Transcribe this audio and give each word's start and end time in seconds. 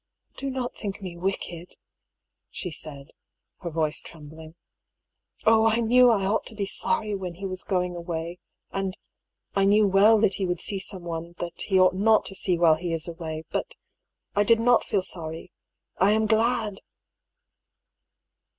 "Do 0.35 0.49
not 0.49 0.73
think 0.75 0.99
me 1.03 1.15
wicked," 1.15 1.75
she 2.49 2.71
said, 2.71 3.11
her 3.59 3.69
voice 3.69 4.01
trembling." 4.01 4.55
Oh, 5.45 5.67
I 5.67 5.75
knew 5.79 6.09
I 6.09 6.25
ought 6.25 6.43
to 6.47 6.55
be 6.55 6.65
sorry 6.65 7.13
when 7.13 7.35
he 7.35 7.45
was 7.45 7.63
going 7.63 7.95
away— 7.95 8.39
and 8.73 8.97
I 9.55 9.63
knew 9.65 9.85
well 9.87 10.17
that 10.21 10.33
he 10.37 10.45
would 10.47 10.59
see 10.59 10.79
someone 10.79 11.35
that 11.37 11.61
he 11.67 11.79
ought 11.79 11.93
not 11.93 12.25
to 12.25 12.33
see 12.33 12.57
while 12.57 12.77
he 12.77 12.93
is 12.93 13.07
away— 13.07 13.43
but 13.51 13.75
I 14.35 14.41
did 14.43 14.59
not 14.59 14.83
feel 14.85 15.03
sorry, 15.03 15.51
I 15.99 16.13
am 16.13 16.25
glad 16.25 16.81